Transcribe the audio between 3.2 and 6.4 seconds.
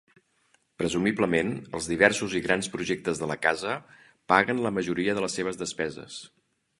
de la casa paguen la majoria de les seves despeses.